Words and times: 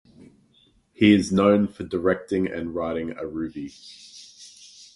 He 0.93 1.13
is 1.13 1.31
known 1.31 1.67
for 1.67 1.83
directing 1.83 2.47
and 2.47 2.73
writing 2.73 3.09
"Aruvi". 3.09 3.71